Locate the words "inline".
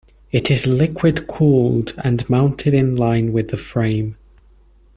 2.73-3.31